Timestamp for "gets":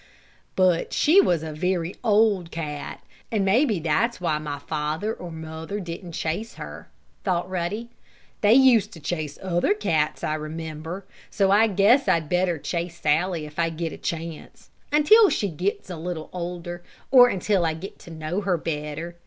15.49-15.87